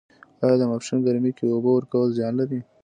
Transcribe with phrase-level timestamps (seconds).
[0.43, 2.59] آیا د ماسپښین ګرمۍ کې اوبه ورکول زیان لري؟